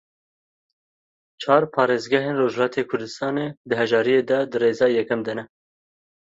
[1.41, 5.43] Çar parêzgehên Rojhilatê Kurdistanê di hejariyê de di rêza yekem de ne.